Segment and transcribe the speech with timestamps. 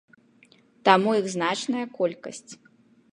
[0.87, 2.51] Таму іх значная колькасць.